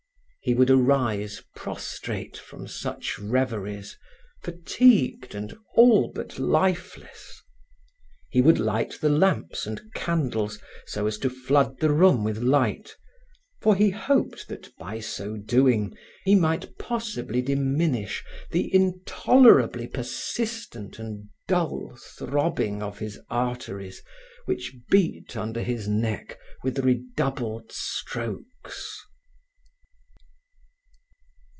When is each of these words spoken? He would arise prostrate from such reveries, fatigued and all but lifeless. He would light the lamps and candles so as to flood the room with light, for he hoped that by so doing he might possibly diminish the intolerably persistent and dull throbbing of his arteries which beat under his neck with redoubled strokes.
He 0.43 0.55
would 0.55 0.71
arise 0.71 1.43
prostrate 1.55 2.35
from 2.35 2.67
such 2.67 3.19
reveries, 3.19 3.95
fatigued 4.41 5.35
and 5.35 5.55
all 5.75 6.11
but 6.11 6.39
lifeless. 6.39 7.43
He 8.31 8.41
would 8.41 8.57
light 8.59 8.97
the 8.99 9.09
lamps 9.09 9.67
and 9.67 9.79
candles 9.93 10.57
so 10.87 11.05
as 11.05 11.19
to 11.19 11.29
flood 11.29 11.79
the 11.79 11.91
room 11.91 12.23
with 12.23 12.39
light, 12.39 12.95
for 13.61 13.75
he 13.75 13.91
hoped 13.91 14.47
that 14.47 14.75
by 14.79 14.99
so 14.99 15.37
doing 15.37 15.93
he 16.23 16.33
might 16.33 16.75
possibly 16.79 17.43
diminish 17.43 18.23
the 18.49 18.67
intolerably 18.73 19.85
persistent 19.85 20.97
and 20.97 21.29
dull 21.47 21.95
throbbing 22.17 22.81
of 22.81 22.97
his 22.97 23.19
arteries 23.29 24.01
which 24.45 24.75
beat 24.89 25.37
under 25.37 25.61
his 25.61 25.87
neck 25.87 26.39
with 26.63 26.79
redoubled 26.79 27.71
strokes. 27.71 29.05